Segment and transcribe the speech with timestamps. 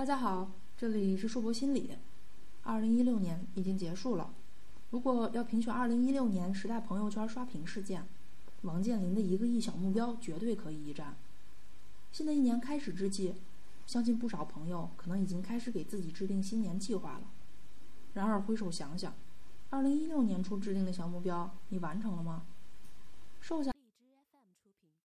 [0.00, 1.90] 大家好这里是硕博心理。
[2.62, 4.32] 二零一六年已经结束了。
[4.88, 8.06] 如果要评选二零一六年时代朋友圈刷屏事件
[8.62, 11.18] 王健林的一个亿小目标绝对可以一战。
[12.12, 13.34] 新的一年开始之际
[13.86, 17.24] 相信不少朋友可能已经开始给自己制定新年计划了。
[18.14, 19.12] 然而挥手想想
[19.68, 22.44] 二零一六年初制定的小目标你完成了吗？
[23.42, 23.70] 瘦下